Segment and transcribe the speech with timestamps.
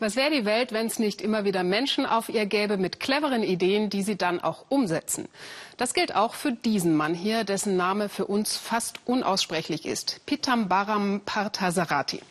[0.00, 3.42] Was wäre die Welt, wenn es nicht immer wieder Menschen auf ihr gäbe mit cleveren
[3.42, 5.28] Ideen, die sie dann auch umsetzen?
[5.76, 10.24] Das gilt auch für diesen Mann hier, dessen Name für uns fast unaussprechlich ist.
[10.24, 12.22] Pitambaram Parthasarati.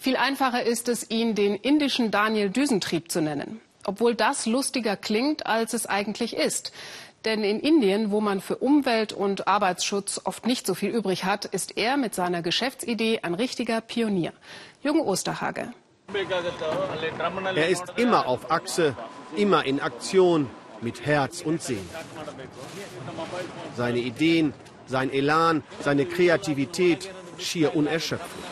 [0.00, 3.58] Viel einfacher ist es, ihn den indischen Daniel Düsentrieb zu nennen.
[3.86, 6.72] Obwohl das lustiger klingt, als es eigentlich ist.
[7.24, 11.46] Denn in Indien, wo man für Umwelt- und Arbeitsschutz oft nicht so viel übrig hat,
[11.46, 14.34] ist er mit seiner Geschäftsidee ein richtiger Pionier.
[14.82, 15.72] Jürgen Osterhage.
[17.54, 18.96] Er ist immer auf Achse,
[19.36, 20.48] immer in Aktion,
[20.80, 21.88] mit Herz und Sinn.
[23.76, 24.52] Seine Ideen,
[24.86, 28.44] sein Elan, seine Kreativität schier unerschöpflich.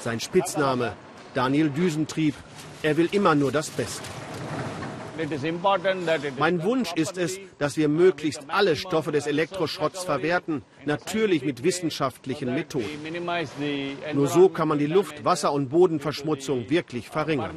[0.00, 0.92] Sein Spitzname
[1.34, 2.34] Daniel Düsentrieb,
[2.82, 4.15] er will immer nur das Beste.
[6.38, 12.54] Mein Wunsch ist es, dass wir möglichst alle Stoffe des Elektroschrotts verwerten, natürlich mit wissenschaftlichen
[12.54, 12.86] Methoden.
[14.14, 17.54] Nur so kann man die Luft-, Wasser- und Bodenverschmutzung wirklich verringern.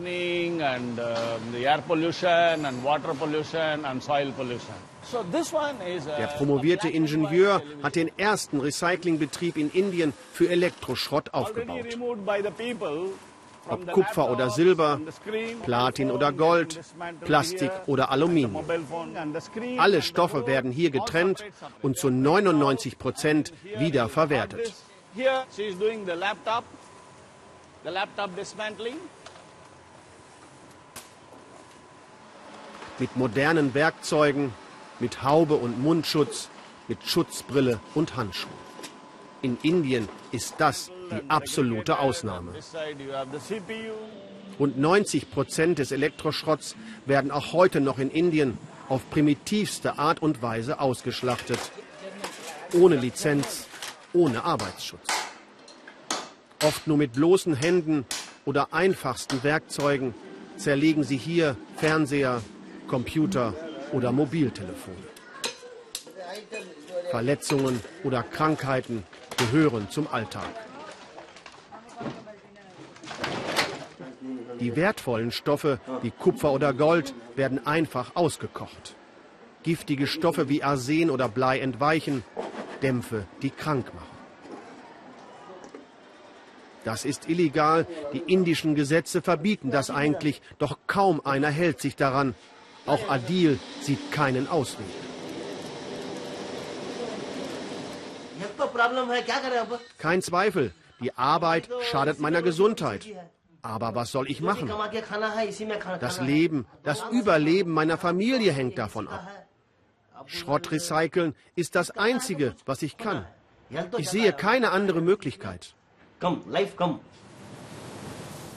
[6.18, 11.86] Der promovierte Ingenieur hat den ersten Recyclingbetrieb in Indien für Elektroschrott aufgebaut.
[13.70, 15.00] Ob Kupfer oder Silber,
[15.64, 16.80] Platin oder Gold,
[17.22, 18.64] Plastik oder Aluminium.
[19.78, 21.46] Alle Stoffe werden hier getrennt
[21.82, 24.74] und zu 99 Prozent wiederverwertet.
[33.00, 34.54] Mit modernen Werkzeugen,
[35.00, 36.50] mit Haube und Mundschutz,
[36.88, 38.69] mit Schutzbrille und Handschuhen.
[39.42, 42.54] In Indien ist das die absolute Ausnahme.
[44.60, 48.58] Rund 90 Prozent des Elektroschrotts werden auch heute noch in Indien
[48.90, 51.60] auf primitivste Art und Weise ausgeschlachtet.
[52.74, 53.68] Ohne Lizenz,
[54.12, 55.08] ohne Arbeitsschutz.
[56.64, 58.06] Oft nur mit bloßen Händen
[58.44, 60.14] oder einfachsten Werkzeugen
[60.58, 62.42] zerlegen sie hier Fernseher,
[62.88, 63.54] Computer
[63.94, 64.98] oder Mobiltelefone.
[67.12, 69.04] Verletzungen oder Krankheiten
[69.40, 70.50] gehören zum Alltag.
[74.60, 78.96] Die wertvollen Stoffe wie Kupfer oder Gold werden einfach ausgekocht.
[79.64, 82.24] Giftige Stoffe wie Arsen oder Blei entweichen,
[82.82, 84.20] Dämpfe, die krank machen.
[86.84, 87.86] Das ist illegal.
[88.14, 92.36] Die indischen Gesetze verbieten das eigentlich, doch kaum einer hält sich daran.
[92.86, 94.88] Auch Adil sieht keinen Ausweg.
[99.98, 103.06] Kein Zweifel, die Arbeit schadet meiner Gesundheit.
[103.62, 104.72] Aber was soll ich machen?
[106.00, 109.28] Das Leben, das Überleben meiner Familie hängt davon ab.
[110.26, 113.26] Schrott recyceln ist das Einzige, was ich kann.
[113.98, 115.74] Ich sehe keine andere Möglichkeit.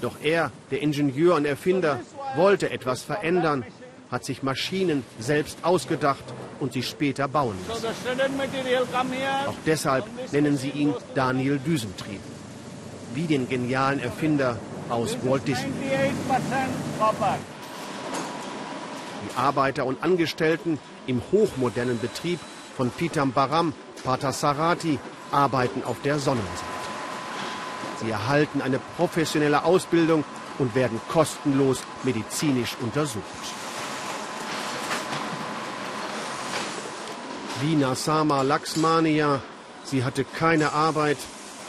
[0.02, 2.00] Doch er, der Ingenieur und Erfinder,
[2.34, 3.64] wollte etwas verändern,
[4.12, 6.22] hat sich Maschinen selbst ausgedacht
[6.60, 7.86] und sie später bauen lassen.
[9.48, 12.20] Auch deshalb nennen sie ihn Daniel Düsentrieb,
[13.14, 14.58] wie den genialen Erfinder
[14.90, 15.72] aus Walt Disney.
[19.24, 22.38] Die Arbeiter und Angestellten im hochmodernen Betrieb
[22.76, 23.72] von Pitambaram
[24.04, 24.98] Parthasarati
[25.30, 26.64] arbeiten auf der Sonnenseite.
[28.02, 30.24] Sie erhalten eine professionelle Ausbildung
[30.58, 33.61] und werden kostenlos medizinisch untersucht.
[37.62, 39.40] Vina Sama Laxmania,
[39.84, 41.18] sie hatte keine Arbeit,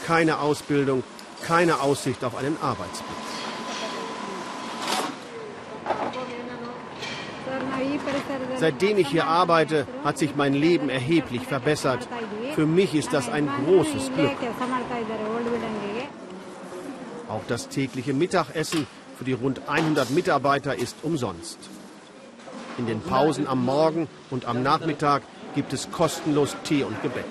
[0.05, 1.03] keine Ausbildung
[1.43, 3.17] keine Aussicht auf einen Arbeitsplatz.
[8.55, 12.07] Seitdem ich hier arbeite, hat sich mein Leben erheblich verbessert.
[12.55, 14.31] Für mich ist das ein großes Glück.
[17.27, 18.87] Auch das tägliche Mittagessen
[19.17, 21.57] für die rund 100 Mitarbeiter ist umsonst.
[22.77, 25.23] In den Pausen am Morgen und am Nachmittag
[25.55, 27.25] gibt es kostenlos Tee und Gebäck.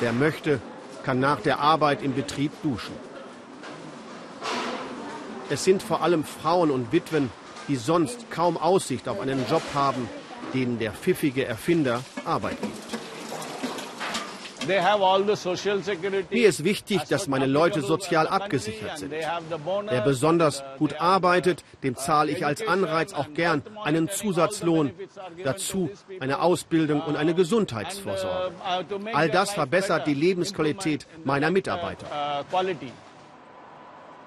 [0.00, 0.60] Wer möchte,
[1.04, 2.94] kann nach der Arbeit im Betrieb duschen.
[5.50, 7.30] Es sind vor allem Frauen und Witwen,
[7.68, 10.08] die sonst kaum Aussicht auf einen Job haben,
[10.52, 12.83] denen der pfiffige Erfinder Arbeit gibt.
[14.66, 19.12] Mir ist wichtig, dass meine Leute sozial abgesichert sind.
[19.12, 24.92] Wer besonders gut arbeitet, dem zahle ich als Anreiz auch gern einen Zusatzlohn,
[25.42, 25.90] dazu
[26.20, 28.52] eine Ausbildung und eine Gesundheitsvorsorge.
[29.12, 32.06] All das verbessert die Lebensqualität meiner Mitarbeiter.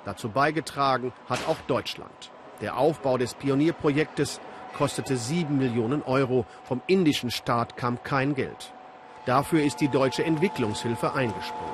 [0.05, 2.31] Dazu beigetragen hat auch Deutschland.
[2.61, 4.39] Der Aufbau des Pionierprojektes
[4.77, 6.45] kostete sieben Millionen Euro.
[6.63, 8.73] Vom indischen Staat kam kein Geld.
[9.27, 11.73] Dafür ist die deutsche Entwicklungshilfe eingesprungen.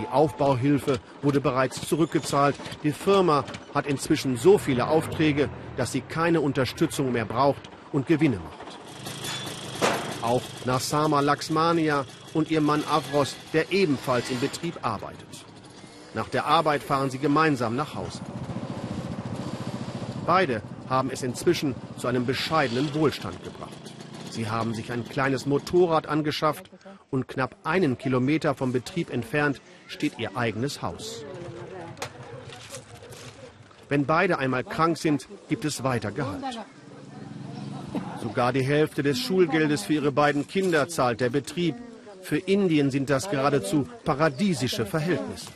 [0.00, 2.54] Die Aufbauhilfe wurde bereits zurückgezahlt.
[2.84, 8.36] Die Firma hat inzwischen so viele Aufträge, dass sie keine Unterstützung mehr braucht und Gewinne
[8.36, 8.78] macht.
[10.22, 12.04] Auch Nassama Laxmania
[12.34, 15.26] und ihr Mann Avros, der ebenfalls im Betrieb arbeitet.
[16.14, 18.20] Nach der Arbeit fahren sie gemeinsam nach Hause.
[20.24, 23.83] Beide haben es inzwischen zu einem bescheidenen Wohlstand gebracht.
[24.34, 26.68] Sie haben sich ein kleines Motorrad angeschafft
[27.12, 31.24] und knapp einen Kilometer vom Betrieb entfernt steht ihr eigenes Haus.
[33.88, 36.42] Wenn beide einmal krank sind, gibt es weiter Gehalt.
[38.20, 41.76] Sogar die Hälfte des Schulgeldes für ihre beiden Kinder zahlt der Betrieb.
[42.22, 45.46] Für Indien sind das geradezu paradiesische Verhältnisse.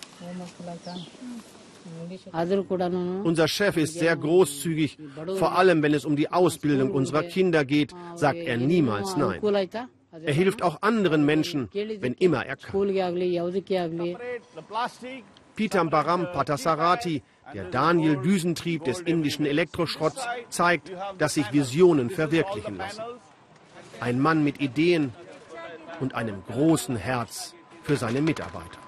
[3.24, 4.98] Unser Chef ist sehr großzügig,
[5.36, 9.40] vor allem wenn es um die Ausbildung unserer Kinder geht, sagt er niemals Nein.
[10.10, 12.88] Er hilft auch anderen Menschen, wenn immer er kann.
[15.54, 17.22] Pitambaram Patasarati,
[17.52, 23.02] der Daniel-Düsentrieb des indischen Elektroschrotts, zeigt, dass sich Visionen verwirklichen lassen.
[24.00, 25.12] Ein Mann mit Ideen
[26.00, 28.78] und einem großen Herz für seine Mitarbeiter.